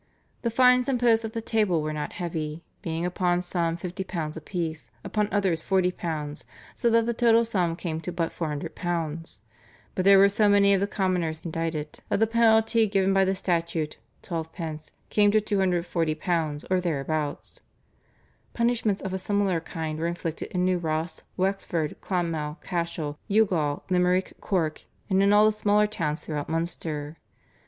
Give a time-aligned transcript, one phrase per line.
[0.41, 5.29] The fines imposed at the table were not heavy, being upon some £50 apiece, upon
[5.31, 6.43] others £40,
[6.73, 9.39] so that the total sum came but to £400;
[9.93, 13.35] but there were so many of the commoners indicted that the penalty given by the
[13.35, 17.59] statute (twelve pence) came to £240 or thereabouts."
[18.55, 24.33] Punishments of a similar kind were inflicted in New Ross, Wexford, Clonmel, Cashel, Youghal, Limerick,
[24.41, 24.81] Cork,
[25.11, 27.17] and in all the smaller towns throughout Munster.